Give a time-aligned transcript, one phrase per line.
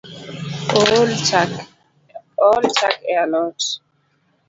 [2.49, 3.59] Ool chak e alot